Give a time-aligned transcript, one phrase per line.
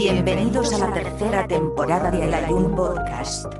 [0.00, 3.52] Bienvenidos a la tercera temporada de El Ayun Podcast.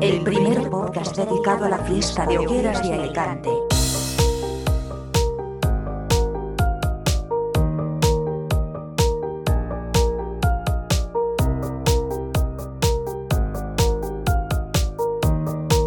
[0.00, 3.50] El primer podcast dedicado a la fiesta de hogueras de Alicante.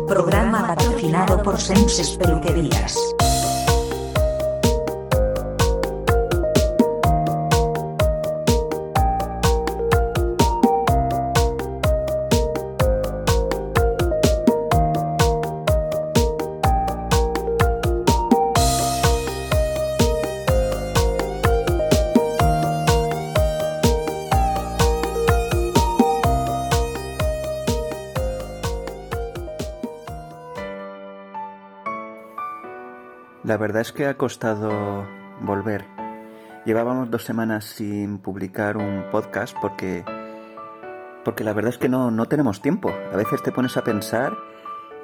[0.08, 3.15] Programa patrocinado por Senses Peluquerías.
[33.56, 35.08] La verdad es que ha costado
[35.40, 35.86] volver.
[36.66, 40.04] Llevábamos dos semanas sin publicar un podcast porque,
[41.24, 42.92] porque la verdad es que no, no tenemos tiempo.
[43.14, 44.34] A veces te pones a pensar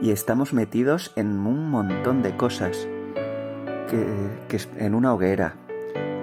[0.02, 2.90] y estamos metidos en un montón de cosas.
[3.90, 4.06] Que,
[4.50, 5.56] que en una hoguera.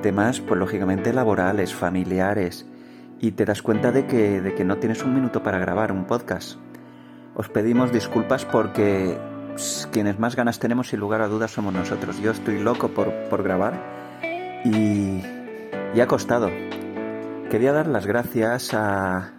[0.02, 2.66] Temas, pues lógicamente laborales, familiares.
[3.20, 6.04] Y te das cuenta de que, de que no tienes un minuto para grabar un
[6.04, 6.58] podcast.
[7.34, 9.16] Os pedimos disculpas porque
[9.92, 12.20] quienes más ganas tenemos sin lugar a dudas somos nosotros.
[12.20, 13.74] Yo estoy loco por, por grabar
[14.64, 15.20] y,
[15.94, 16.50] y, ha costado.
[17.50, 19.32] Quería dar las gracias a,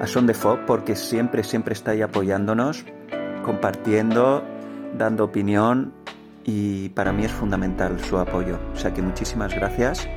[0.00, 2.84] a Son de Fog porque siempre, siempre está ahí apoyándonos,
[3.44, 4.44] compartiendo,
[4.96, 5.92] dando opinión
[6.44, 8.58] y para mí es fundamental su apoyo.
[8.74, 10.08] O sea que muchísimas gracias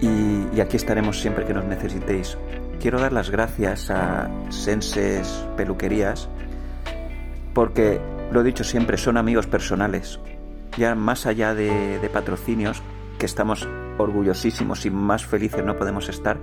[0.00, 2.36] y, y aquí estaremos siempre que nos necesitéis.
[2.80, 6.28] Quiero dar las gracias a Senses Peluquerías
[7.58, 10.20] porque, lo he dicho siempre, son amigos personales.
[10.76, 12.80] Ya más allá de, patrocinios,
[13.18, 16.36] que estamos orgullosísimos y más felices no podemos estar,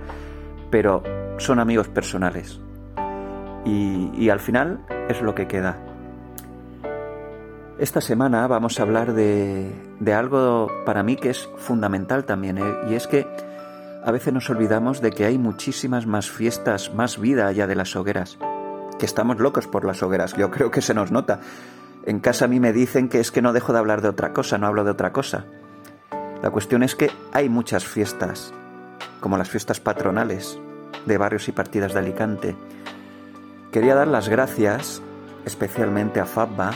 [0.70, 1.02] pero
[1.38, 2.60] son amigos personales.
[3.64, 5.78] Y, al final es lo que queda.
[7.78, 12.74] Esta semana vamos a hablar de, de algo para mí que es fundamental también, ¿eh?
[12.90, 13.26] y es que
[14.04, 17.96] a veces nos olvidamos de que hay muchísimas más fiestas, más vida allá de las
[17.96, 18.38] hogueras
[18.98, 20.34] que estamos locos por las hogueras.
[20.34, 21.40] Yo creo que se nos nota.
[22.04, 24.32] En casa a mí me dicen que es que no dejo de hablar de otra
[24.32, 25.44] cosa, no hablo de otra cosa.
[26.42, 28.52] La cuestión es que hay muchas fiestas,
[29.20, 30.58] como las fiestas patronales
[31.06, 32.56] de barrios y partidas de Alicante.
[33.72, 35.02] Quería dar las gracias
[35.44, 36.72] especialmente a FABBA,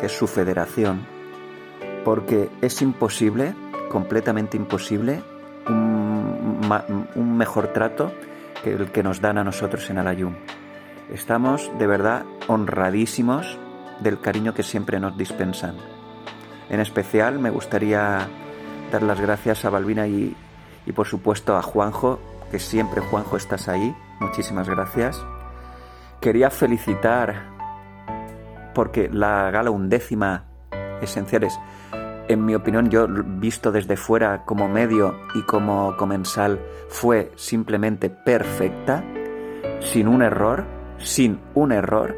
[0.00, 1.06] que es su federación,
[2.04, 3.54] porque es imposible,
[3.90, 5.22] completamente imposible,
[5.68, 8.12] un, mejor trato
[8.62, 10.34] que el que nos dan a nosotros en Alayum.
[11.12, 13.58] Estamos de verdad honradísimos
[14.00, 15.76] del cariño que siempre nos dispensan.
[16.68, 18.26] En especial me gustaría
[18.90, 20.36] dar las gracias a Balbina y,
[20.84, 22.18] y por supuesto a Juanjo,
[22.50, 23.94] que siempre Juanjo estás ahí.
[24.18, 25.24] Muchísimas gracias.
[26.20, 27.54] Quería felicitar
[28.74, 30.44] porque la gala undécima
[31.00, 31.58] esenciales,
[32.28, 39.04] en mi opinión, yo visto desde fuera como medio y como comensal, fue simplemente perfecta,
[39.80, 42.16] sin un error sin un error.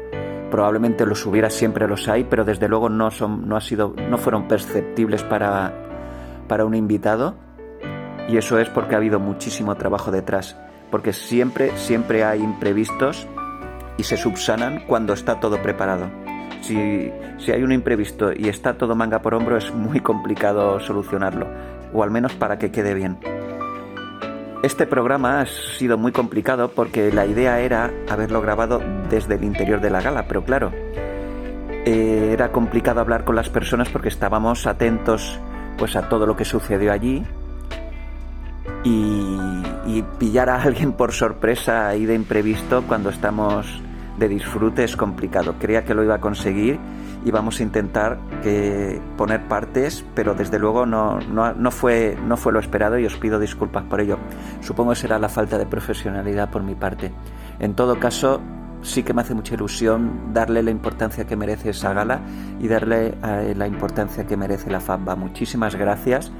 [0.51, 4.17] Probablemente los hubiera, siempre los hay, pero desde luego no, son, no, ha sido, no
[4.17, 5.73] fueron perceptibles para,
[6.47, 7.35] para un invitado.
[8.27, 10.57] Y eso es porque ha habido muchísimo trabajo detrás.
[10.91, 13.27] Porque siempre, siempre hay imprevistos
[13.97, 16.09] y se subsanan cuando está todo preparado.
[16.61, 21.47] Si, si hay un imprevisto y está todo manga por hombro, es muy complicado solucionarlo.
[21.93, 23.17] O al menos para que quede bien.
[24.61, 29.79] Este programa ha sido muy complicado porque la idea era haberlo grabado desde el interior
[29.79, 30.73] de la gala, pero claro,
[31.85, 35.39] eh, era complicado hablar con las personas porque estábamos atentos
[35.77, 37.23] pues a todo lo que sucedió allí
[38.83, 39.37] y,
[39.85, 43.81] y pillar a alguien por sorpresa y de imprevisto cuando estamos
[44.17, 45.55] de disfrute es complicado.
[45.57, 46.79] Creía que lo iba a conseguir
[47.25, 52.37] y vamos a intentar que poner partes, pero desde luego no, no, no, fue, no
[52.37, 54.17] fue lo esperado y os pido disculpas por ello.
[54.61, 57.11] Supongo que será la falta de profesionalidad por mi parte.
[57.59, 58.41] En todo caso,
[58.81, 62.21] sí que me hace mucha ilusión darle la importancia que merece esa gala
[62.59, 65.15] y darle eh, la importancia que merece la FABA.
[65.15, 66.31] Muchísimas gracias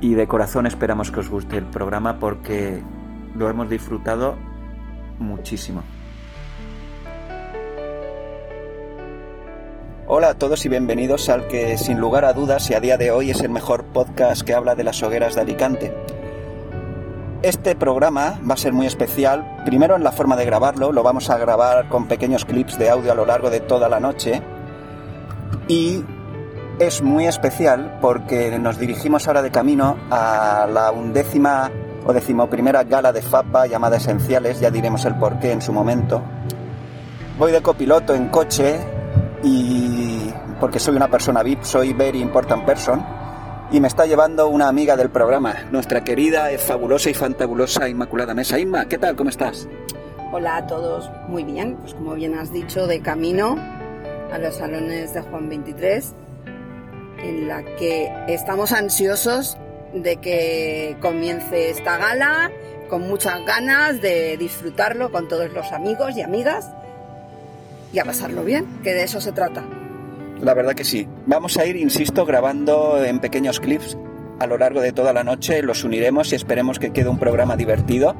[0.00, 2.82] y de corazón esperamos que os guste el programa porque
[3.34, 4.36] lo hemos disfrutado
[5.18, 5.82] muchísimo.
[10.08, 13.10] Hola a todos y bienvenidos al que sin lugar a dudas y a día de
[13.10, 15.92] hoy es el mejor podcast que habla de las hogueras de Alicante.
[17.42, 21.28] Este programa va a ser muy especial, primero en la forma de grabarlo, lo vamos
[21.28, 24.42] a grabar con pequeños clips de audio a lo largo de toda la noche
[25.66, 26.04] y
[26.78, 31.68] es muy especial porque nos dirigimos ahora de camino a la undécima
[32.06, 36.22] o decimoprimera gala de FAPA llamada Esenciales, ya diremos el porqué en su momento.
[37.40, 38.78] Voy de copiloto en coche
[39.46, 43.04] y porque soy una persona VIP, soy very important person
[43.70, 48.58] y me está llevando una amiga del programa, nuestra querida, fabulosa y fantabulosa Inmaculada Mesa.
[48.58, 49.14] Inma, ¿qué tal?
[49.14, 49.68] ¿Cómo estás?
[50.32, 53.56] Hola a todos, muy bien, pues como bien has dicho, de camino
[54.32, 56.12] a los salones de Juan 23,
[57.18, 59.56] en la que estamos ansiosos
[59.94, 62.50] de que comience esta gala,
[62.90, 66.68] con muchas ganas de disfrutarlo con todos los amigos y amigas
[67.92, 69.64] y a pasarlo bien, que de eso se trata.
[70.40, 71.06] La verdad que sí.
[71.26, 73.96] Vamos a ir, insisto, grabando en pequeños clips
[74.38, 77.56] a lo largo de toda la noche, los uniremos y esperemos que quede un programa
[77.56, 78.14] divertido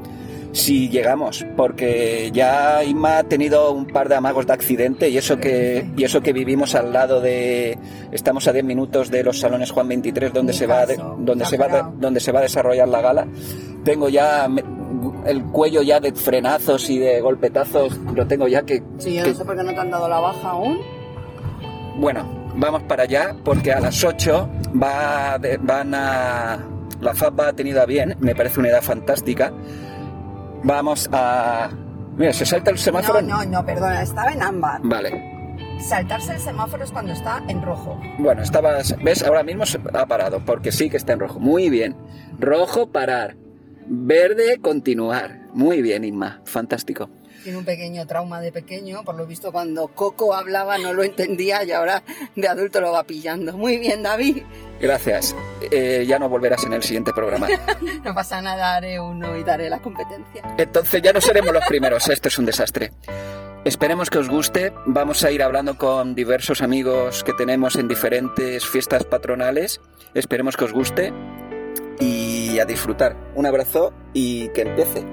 [0.57, 5.37] si llegamos, porque ya Inma ha tenido un par de amagos de accidente y eso
[5.37, 7.79] que y eso que vivimos al lado de
[8.11, 10.87] estamos a 10 minutos de los salones Juan 23 donde se va
[11.19, 13.27] donde se va donde se va a desarrollar la gala.
[13.85, 14.49] Tengo ya
[15.27, 19.35] el cuello ya de frenazos y de golpetazos, lo tengo ya que Sí, yo no
[19.35, 20.79] sé por qué no te han dado la baja aún.
[21.97, 24.49] Bueno, vamos para allá porque a las 8
[24.83, 26.59] va van a
[27.01, 29.53] la FAB ha tenido a bien, me parece una edad fantástica
[30.67, 31.71] Vamos a...
[32.17, 33.23] Mira, se salta el semáforo.
[33.23, 34.81] No, no, no, perdona, estaba en ámbar.
[34.83, 35.57] Vale.
[35.79, 38.01] Saltarse el semáforo es cuando está en rojo.
[38.19, 41.39] Bueno, estaba, ves, ahora mismo se ha parado, porque sí que está en rojo.
[41.39, 41.95] Muy bien.
[42.41, 43.37] Rojo, parar.
[43.89, 45.39] Verde, continuar.
[45.53, 46.41] Muy bien, Inma.
[46.45, 47.09] Fantástico.
[47.43, 51.63] Tiene un pequeño trauma de pequeño, por lo visto cuando Coco hablaba no lo entendía
[51.63, 52.03] y ahora
[52.35, 53.57] de adulto lo va pillando.
[53.57, 54.43] Muy bien, David.
[54.81, 55.37] Gracias.
[55.71, 57.47] Eh, ya no volverás en el siguiente programa.
[58.05, 60.43] no pasa nada, haré uno y daré la competencia.
[60.59, 62.09] Entonces ya no seremos los primeros.
[62.09, 62.91] Esto es un desastre.
[63.65, 64.73] Esperemos que os guste.
[64.87, 69.81] Vamos a ir hablando con diversos amigos que tenemos en diferentes fiestas patronales.
[70.15, 71.13] Esperemos que os guste
[72.01, 72.26] y
[72.61, 73.17] a disfrutar.
[73.35, 75.05] Un abrazo y que empiece.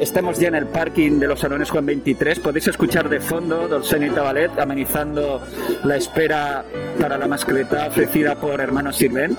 [0.00, 2.40] Estamos ya en el parking de los salones Juan 23.
[2.40, 5.42] Podéis escuchar de fondo Dolcena Ballet amenizando
[5.84, 6.64] la espera
[7.00, 9.36] para la mascleta ofrecida por Hermanos Sirven.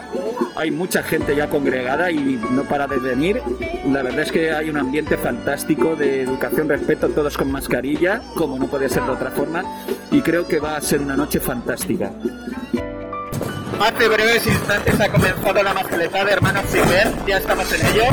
[0.55, 3.41] Hay mucha gente ya congregada y no para de venir.
[3.85, 8.57] La verdad es que hay un ambiente fantástico de educación, respeto, todos con mascarilla, como
[8.57, 9.63] no puede ser de otra forma.
[10.11, 12.11] Y creo que va a ser una noche fantástica.
[13.79, 17.13] Hace breves instantes ha comenzado la mascleta de Hermanos Sirven.
[17.27, 18.03] Ya estamos en ello.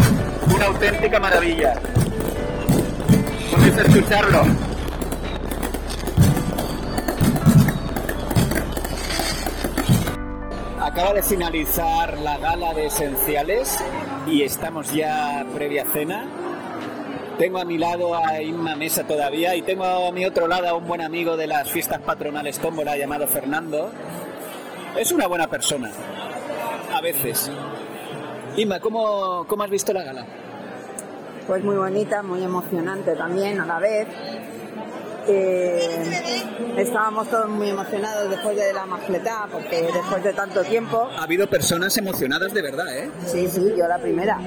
[0.55, 1.75] Una auténtica maravilla
[3.79, 4.43] a escucharlo.
[10.81, 13.79] Acaba de finalizar la gala de esenciales
[14.27, 16.27] y estamos ya previa cena.
[17.39, 20.75] Tengo a mi lado a Inma Mesa todavía y tengo a mi otro lado a
[20.75, 23.91] un buen amigo de las fiestas patronales Tómbola llamado Fernando.
[24.97, 25.91] Es una buena persona,
[26.93, 27.51] a veces.
[28.57, 30.27] Inma, ¿cómo, cómo has visto la gala?
[31.47, 34.07] pues muy bonita, muy emocionante también a la vez.
[35.29, 36.43] Eh,
[36.77, 41.09] estábamos todos muy emocionados después de la mascletá, porque después de tanto tiempo...
[41.17, 43.11] Ha habido personas emocionadas de verdad, ¿eh?
[43.27, 44.39] Sí, sí, yo la primera.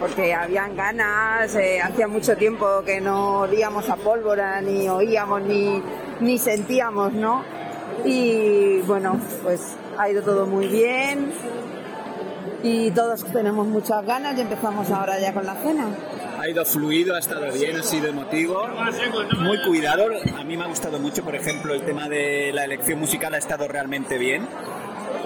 [0.00, 5.82] Porque habían ganas, eh, hacía mucho tiempo que no olíamos a pólvora, ni oíamos, ni,
[6.20, 7.44] ni sentíamos, ¿no?
[8.04, 9.60] Y bueno, pues
[9.98, 11.32] ha ido todo muy bien,
[12.62, 15.88] y todos tenemos muchas ganas y empezamos ahora ya con la cena.
[16.38, 18.64] Ha ido fluido, ha estado bien, ha sido emotivo,
[19.40, 20.06] muy cuidado.
[20.36, 23.38] A mí me ha gustado mucho, por ejemplo, el tema de la elección musical ha
[23.38, 24.46] estado realmente bien.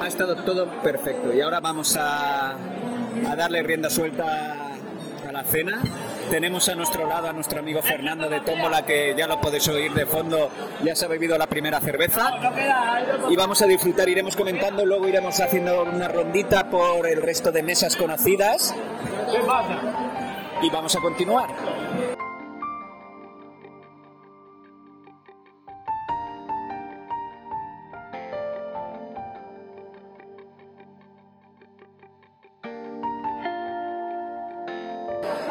[0.01, 4.75] Ha estado todo perfecto y ahora vamos a, a darle rienda suelta
[5.27, 5.81] a la cena
[6.31, 9.93] tenemos a nuestro lado a nuestro amigo Fernando de Tómbola, que ya lo podéis oír
[9.93, 10.51] de fondo,
[10.83, 12.31] ya se ha bebido la primera cerveza.
[13.29, 17.63] Y vamos a disfrutar, iremos comentando, luego iremos haciendo una rondita por el resto de
[17.63, 18.75] mesas conocidas.
[20.63, 21.49] Y vamos a continuar.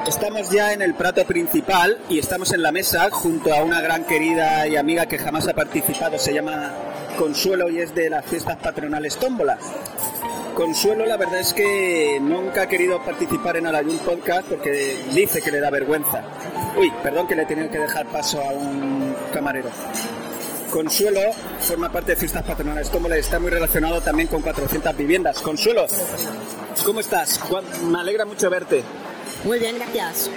[0.07, 4.05] Estamos ya en el prato principal y estamos en la mesa junto a una gran
[4.05, 6.73] querida y amiga que jamás ha participado, se llama
[7.17, 9.57] Consuelo y es de las fiestas patronales Tómbola.
[10.53, 15.51] Consuelo la verdad es que nunca ha querido participar en Alayun Podcast porque dice que
[15.51, 16.23] le da vergüenza.
[16.77, 19.69] Uy, perdón que le he tenido que dejar paso a un camarero.
[20.71, 21.21] Consuelo
[21.61, 25.41] forma parte de Fiestas Patronales Tómbola y está muy relacionado también con 400 viviendas.
[25.41, 25.87] Consuelo,
[26.85, 27.39] ¿cómo estás?
[27.83, 28.83] Me alegra mucho verte.
[29.45, 30.29] Muy bien, gracias.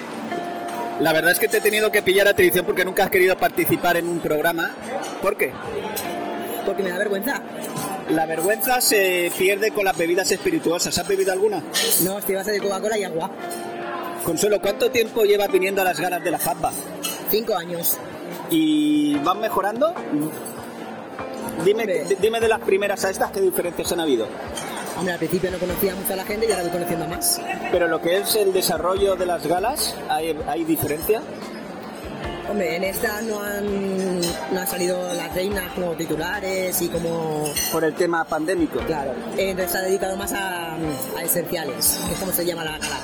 [1.01, 2.35] La verdad es que te he tenido que pillar a
[2.65, 4.71] porque nunca has querido participar en un programa.
[5.23, 5.53] ¿Por qué?
[6.67, 7.41] Porque me da vergüenza.
[8.11, 10.97] La vergüenza se pierde con las bebidas espirituosas.
[10.99, 11.63] ¿Has bebido alguna?
[12.05, 13.31] No, estoy base de Coca-Cola y agua.
[14.25, 16.73] Consuelo, ¿cuánto tiempo llevas viniendo a las galas de la FAPBA?
[17.31, 17.97] Cinco años.
[18.51, 19.95] ¿Y van mejorando?
[21.65, 22.05] Dime, Hombre.
[22.05, 24.27] d- dime de las primeras a estas, ¿qué diferencias han habido?
[24.99, 27.41] Hombre, al principio no conocía mucho a la gente y ahora voy conociendo más.
[27.71, 31.23] Pero lo que es el desarrollo de las galas, ¿hay, hay diferencia?
[32.51, 37.45] Hombre, en esta no han, no han salido las reinas como titulares y como...
[37.71, 38.81] Por el tema pandémico.
[38.81, 42.79] Claro, entonces se ha dedicado más a, a esenciales, que es como se llama la
[42.79, 42.99] gala.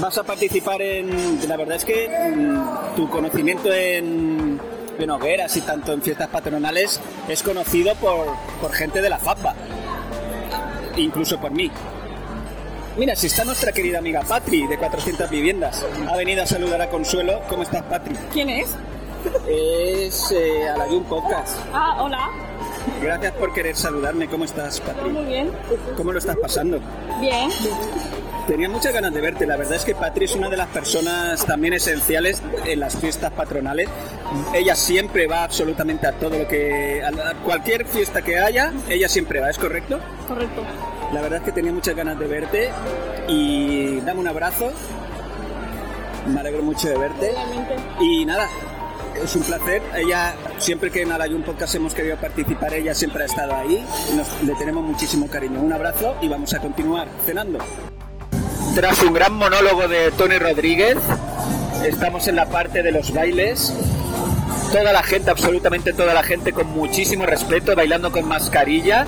[0.00, 1.48] Vas a participar en...
[1.48, 4.60] La verdad es que mm, tu conocimiento en,
[4.98, 8.26] en hogueras y tanto en fiestas patronales es conocido por,
[8.60, 9.54] por gente de la FAPBA.
[10.96, 11.70] Incluso por mí.
[12.96, 15.84] Mira, si está nuestra querida amiga Patri, de 400 viviendas.
[16.08, 17.42] Ha venido a saludar a Consuelo.
[17.48, 18.14] ¿Cómo estás, Patri?
[18.32, 18.74] ¿Quién es?
[19.48, 21.58] Es eh, a la de un podcast.
[21.72, 22.30] Ah, hola.
[23.02, 24.28] Gracias por querer saludarme.
[24.28, 25.10] ¿Cómo estás, Patri?
[25.10, 25.50] Muy bien.
[25.96, 26.80] ¿Cómo lo estás pasando?
[27.20, 27.50] Bien.
[28.46, 29.44] Tenía muchas ganas de verte.
[29.44, 33.32] La verdad es que Patri es una de las personas también esenciales en las fiestas
[33.32, 33.88] patronales.
[34.54, 37.02] Ella siempre va absolutamente a todo lo que...
[37.02, 39.98] A cualquier fiesta que haya, ella siempre va, ¿es correcto?
[40.28, 40.62] Correcto.
[41.12, 42.70] La verdad es que tenía muchas ganas de verte
[43.28, 44.70] y dame un abrazo.
[46.26, 47.32] Me alegro mucho de verte.
[47.32, 47.76] Realmente.
[48.00, 48.48] Y nada,
[49.22, 49.82] es un placer.
[49.94, 53.84] Ella, siempre que en Alayun Podcast hemos querido participar, ella siempre ha estado ahí.
[54.44, 55.60] Le tenemos muchísimo cariño.
[55.60, 57.58] Un abrazo y vamos a continuar cenando.
[58.74, 60.96] Tras un gran monólogo de Tony Rodríguez,
[61.84, 63.72] estamos en la parte de los bailes.
[64.72, 69.06] Toda la gente, absolutamente toda la gente, con muchísimo respeto, bailando con mascarilla.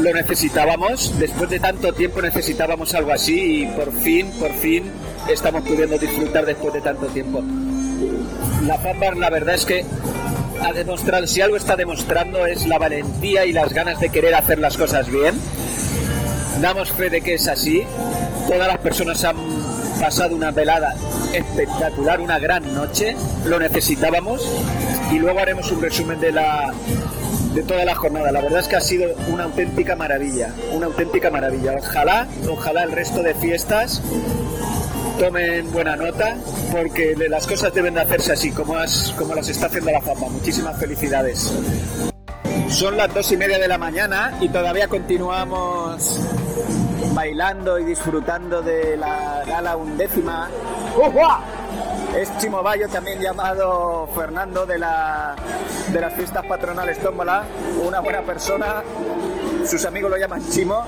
[0.00, 4.90] Lo necesitábamos, después de tanto tiempo necesitábamos algo así y por fin, por fin
[5.28, 7.42] estamos pudiendo disfrutar después de tanto tiempo.
[8.70, 9.84] La Fanbar la verdad es que
[10.62, 14.60] ha demostrado, si algo está demostrando es la valentía y las ganas de querer hacer
[14.60, 15.34] las cosas bien.
[16.60, 17.82] Damos fe de que es así.
[18.46, 19.34] Todas las personas han
[20.00, 20.94] pasado una velada
[21.32, 23.16] espectacular, una gran noche.
[23.44, 24.48] Lo necesitábamos.
[25.10, 26.72] Y luego haremos un resumen de la
[27.52, 28.30] de toda la jornada.
[28.30, 31.74] La verdad es que ha sido una auténtica maravilla, una auténtica maravilla.
[31.76, 34.00] Ojalá, ojalá el resto de fiestas
[35.20, 36.34] tomen buena nota,
[36.72, 40.28] porque las cosas deben de hacerse así, como, as- como las está haciendo la fama.
[40.30, 41.52] Muchísimas felicidades.
[42.68, 46.18] Son las dos y media de la mañana y todavía continuamos
[47.12, 50.48] bailando y disfrutando de la gala undécima.
[52.16, 55.36] Es Chimo Bayo, también llamado Fernando de, la,
[55.92, 57.44] de las fiestas patronales Tómbola,
[57.86, 58.82] una buena persona,
[59.66, 60.84] sus amigos lo llaman Chimo.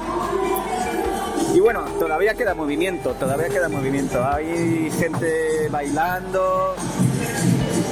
[1.54, 4.24] Y bueno, todavía queda movimiento, todavía queda movimiento.
[4.24, 6.74] Hay gente bailando,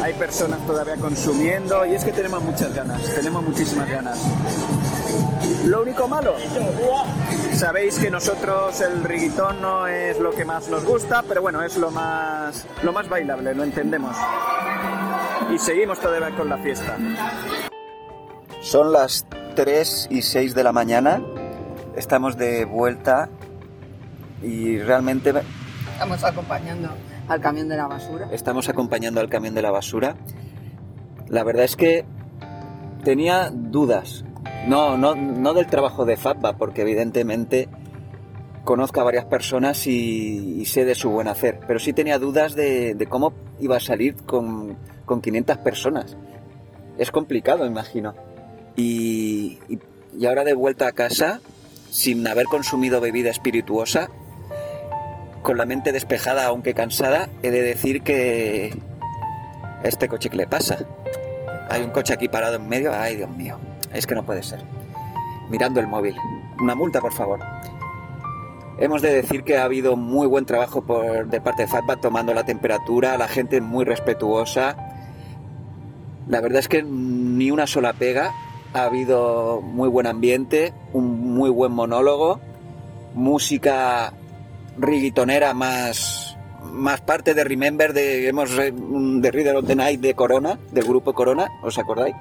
[0.03, 4.19] hay personas todavía consumiendo y es que tenemos muchas ganas, tenemos muchísimas ganas.
[5.67, 6.37] Lo único malo,
[7.55, 11.77] sabéis que nosotros el riguitón no es lo que más nos gusta, pero bueno, es
[11.77, 14.17] lo más, lo más bailable, lo entendemos.
[15.53, 16.97] Y seguimos todavía con la fiesta.
[18.63, 21.23] Son las 3 y 6 de la mañana,
[21.95, 23.29] estamos de vuelta
[24.43, 25.33] y realmente
[25.93, 26.89] Estamos acompañando
[27.29, 28.29] al camión de la basura.
[28.33, 30.17] estamos acompañando al camión de la basura.
[31.29, 32.05] La verdad es que
[33.05, 34.25] tenía dudas.
[34.67, 37.69] No, no, no del trabajo de FATBA, porque evidentemente
[38.65, 42.55] conozco a varias personas y, y sé de su buen hacer, pero sí tenía dudas
[42.55, 46.17] de, de cómo iba a salir con, con 500 personas.
[46.99, 48.15] Es complicado, imagino.
[48.77, 49.79] Y, y,
[50.19, 51.41] y ahora de vuelta a casa,
[51.91, 54.11] sin haber consumido bebida espirituosa,
[55.43, 58.77] con la mente despejada, aunque cansada, he de decir que
[59.83, 60.79] este coche que le pasa.
[61.69, 62.93] Hay un coche aquí parado en medio.
[62.93, 63.59] Ay, Dios mío.
[63.93, 64.61] Es que no puede ser.
[65.49, 66.17] Mirando el móvil.
[66.61, 67.41] Una multa, por favor.
[68.79, 72.33] Hemos de decir que ha habido muy buen trabajo por, de parte de Fatback tomando
[72.33, 74.77] la temperatura, la gente muy respetuosa.
[76.29, 78.33] La verdad es que ni una sola pega.
[78.73, 82.41] Ha habido muy buen ambiente, un muy buen monólogo,
[83.15, 84.13] música
[84.81, 86.37] riguitonera más
[86.73, 90.85] más parte de Remember de hemos re- de Reader of the Night de Corona, del
[90.85, 92.15] grupo Corona, ¿os acordáis?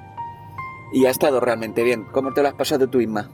[0.92, 2.04] Y ha estado realmente bien.
[2.12, 3.30] ¿Cómo te lo has pasado tú, Inma?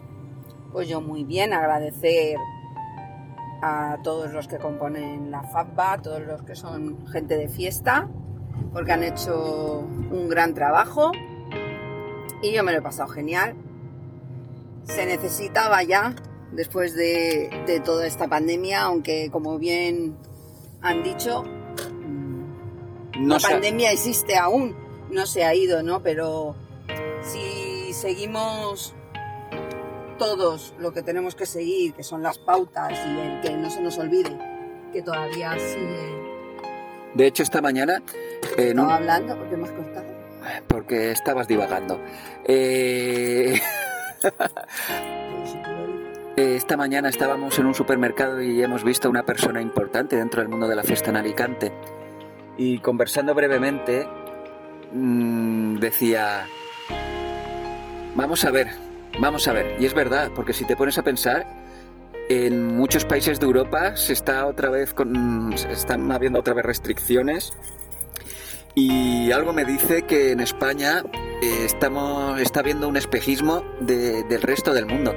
[0.73, 2.37] Pues yo muy bien, agradecer
[3.63, 8.09] a todos los que componen la FABA, a todos los que son gente de fiesta,
[8.75, 9.79] porque han hecho
[10.11, 11.13] un gran trabajo
[12.43, 13.55] y yo me lo he pasado genial.
[14.85, 16.15] Se necesitaba ya,
[16.57, 20.17] después de, de toda esta pandemia, aunque como bien
[20.83, 21.45] han dicho,
[23.19, 24.75] No la pandemia existe aún,
[25.11, 26.03] no se ha ido, ¿no?
[26.03, 26.55] Pero
[27.23, 28.95] si seguimos
[30.19, 33.81] todos lo que tenemos que seguir, que son las pautas y el que no se
[33.83, 34.37] nos olvide
[34.93, 36.17] que todavía sigue.
[37.15, 38.03] De hecho, esta mañana...
[38.59, 40.07] eh, no- hablando porque me has cortado.
[40.69, 42.01] porque estabas divagando.
[42.45, 43.61] Eh,
[46.37, 50.49] esta mañana estábamos en un supermercado y hemos visto a una persona importante dentro del
[50.51, 51.73] mundo de la fiesta en Alicante.
[52.59, 54.07] Y conversando brevemente,
[54.93, 56.47] mm, decía,
[58.15, 58.69] vamos a ver,
[59.19, 59.77] vamos a ver.
[59.81, 61.47] Y es verdad, porque si te pones a pensar,
[62.29, 66.65] en muchos países de Europa se está otra vez con, se están habiendo otra vez
[66.65, 67.53] restricciones
[68.75, 71.03] y algo me dice que en España
[71.41, 75.15] eh, estamos, está habiendo un espejismo de- del resto del mundo.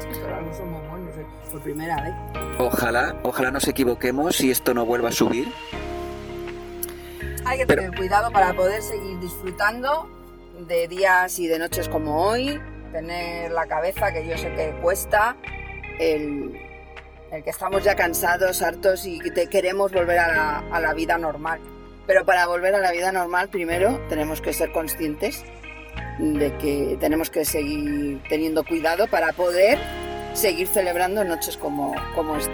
[1.49, 2.13] Por primera vez.
[2.59, 5.51] Ojalá, ojalá nos equivoquemos y esto no vuelva a subir.
[7.45, 10.09] Hay que Pero- tener cuidado para poder seguir disfrutando
[10.67, 12.59] de días y de noches como hoy,
[12.91, 15.35] tener la cabeza que yo sé que cuesta,
[15.99, 16.59] el,
[17.31, 20.93] el que estamos ya cansados, hartos y que te- queremos volver a la, a la
[20.93, 21.59] vida normal.
[22.05, 25.43] Pero para volver a la vida normal primero tenemos que ser conscientes
[26.19, 29.77] de que tenemos que seguir teniendo cuidado para poder
[30.33, 32.51] seguir celebrando noches como, como esta.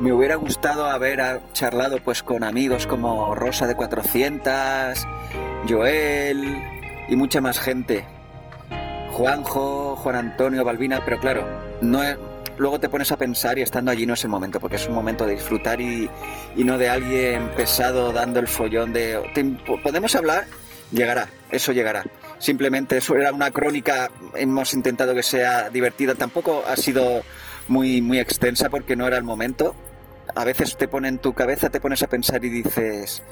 [0.00, 5.06] Me hubiera gustado haber charlado pues con amigos como Rosa de 400,
[5.68, 6.62] Joel
[7.08, 8.04] y mucha más gente.
[9.12, 11.44] Juanjo, Juan Antonio, Balbina, pero claro,
[11.80, 12.16] no es-
[12.58, 14.94] luego te pones a pensar y estando allí no es el momento, porque es un
[14.94, 16.08] momento de disfrutar y,
[16.56, 19.20] y no de alguien pesado dando el follón de...
[19.34, 19.44] "Te-
[19.82, 20.44] ¿Podemos hablar?
[20.92, 22.04] Llegará, eso llegará.
[22.38, 27.22] Simplemente eso era una crónica, hemos intentado que sea divertida, tampoco ha sido
[27.66, 29.74] muy, muy extensa porque no era el momento.
[30.34, 33.22] A veces te pone en tu cabeza, te pones a pensar y dices,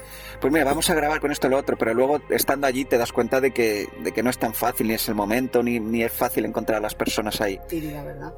[0.41, 2.97] pues mira, vamos a grabar con esto o lo otro, pero luego estando allí te
[2.97, 5.79] das cuenta de que, de que no es tan fácil, ni es el momento, ni,
[5.79, 7.59] ni es fácil encontrar a las personas ahí.
[7.71, 8.33] Y la verdad,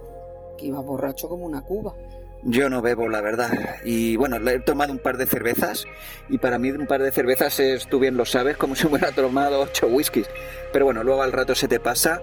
[0.57, 1.95] que iba borracho como una cuba.
[2.43, 3.51] Yo no bebo, la verdad.
[3.83, 5.85] Y bueno, le he tomado un par de cervezas
[6.29, 9.11] y para mí un par de cervezas es, tú bien lo sabes, como si hubiera
[9.11, 10.29] tomado ocho whiskies.
[10.71, 12.21] Pero bueno, luego al rato se te pasa.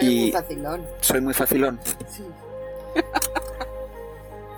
[0.00, 0.86] Y- muy facilón.
[1.00, 1.80] Soy muy facilón.
[2.08, 2.24] Sí.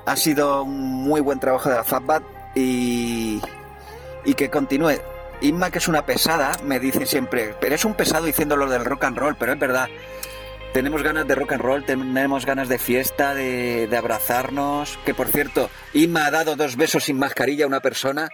[0.07, 2.23] Ha sido un muy buen trabajo de la Fatbat
[2.55, 3.41] y,
[4.27, 5.01] y que continúe.
[5.41, 8.85] Inma, que es una pesada, me dice siempre, pero es un pesado diciendo lo del
[8.85, 9.89] rock and roll, pero es verdad.
[10.75, 14.99] Tenemos ganas de rock and roll, tenemos ganas de fiesta, de, de abrazarnos.
[15.07, 18.29] Que por cierto, Inma ha dado dos besos sin mascarilla a una persona.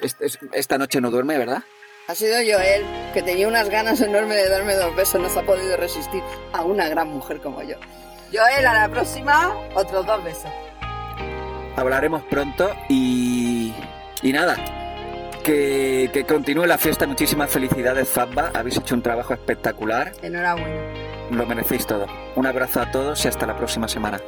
[0.00, 1.62] Es- es- esta noche no duerme, ¿verdad?
[2.08, 5.42] Ha sido Joel, que tenía unas ganas enormes de darme dos besos, no se ha
[5.42, 7.76] podido resistir a una gran mujer como yo.
[8.32, 10.50] Joel, a la próxima, otros dos besos.
[11.76, 13.72] Hablaremos pronto y,
[14.22, 14.56] y nada,
[15.42, 17.06] que, que continúe la fiesta.
[17.06, 18.50] Muchísimas felicidades, Fabba.
[18.54, 20.12] Habéis hecho un trabajo espectacular.
[20.22, 21.03] Enhorabuena.
[21.30, 22.06] Lo merecéis todo.
[22.34, 24.20] Un abrazo a todos y hasta la próxima semana.